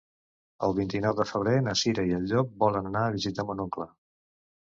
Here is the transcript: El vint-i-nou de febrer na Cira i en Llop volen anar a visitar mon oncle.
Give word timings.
El 0.67 0.71
vint-i-nou 0.77 1.11
de 1.19 1.25
febrer 1.31 1.53
na 1.65 1.75
Cira 1.81 2.05
i 2.11 2.15
en 2.21 2.25
Llop 2.31 2.55
volen 2.65 2.89
anar 2.93 3.05
a 3.07 3.13
visitar 3.17 3.47
mon 3.51 3.63
oncle. 3.67 3.87